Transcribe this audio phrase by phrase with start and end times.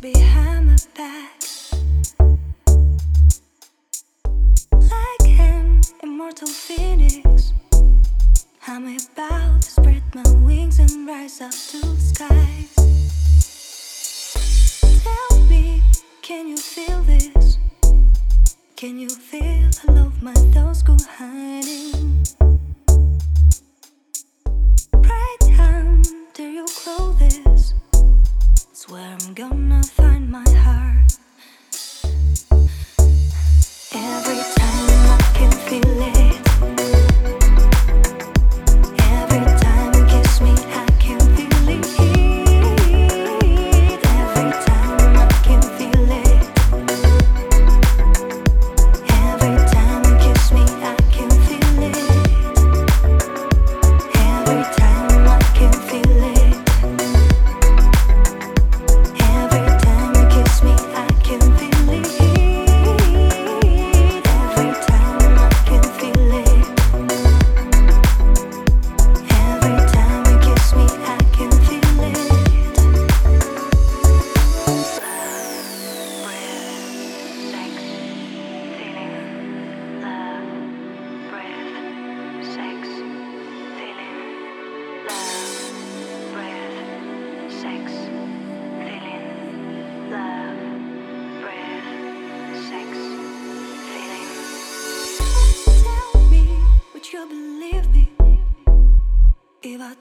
[0.00, 1.32] behind my back.
[4.72, 7.52] Like an immortal phoenix,
[8.66, 12.74] I'm about to spread my wings and rise up to the skies.
[15.02, 15.82] Tell me,
[16.22, 17.58] can you feel this?
[18.76, 22.15] Can you feel all of my thoughts go hiding?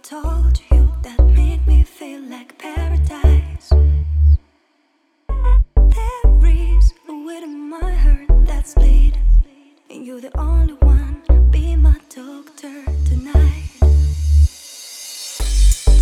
[0.01, 3.69] told you that made me feel like paradise.
[5.29, 9.13] There is a weight in my heart that's bleeding,
[9.89, 11.21] and you're the only one.
[11.51, 13.69] Be my doctor tonight.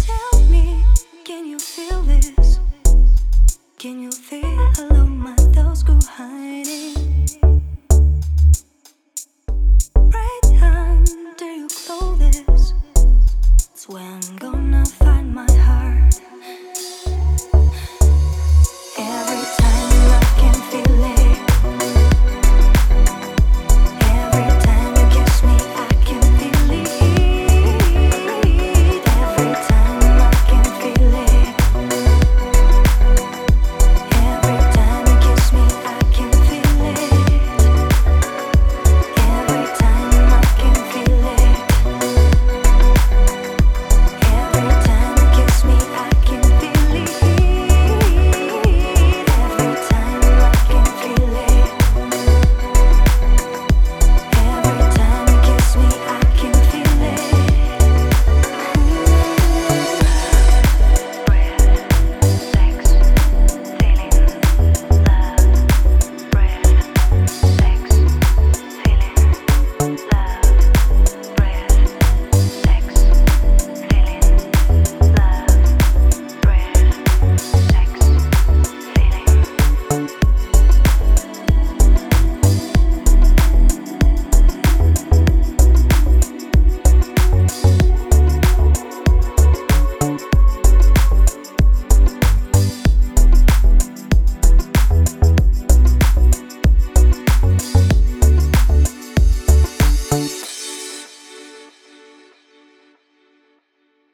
[0.07, 0.83] Tell me,
[1.23, 2.59] can you feel this?
[3.77, 7.02] Can you feel how my thoughts go hiding?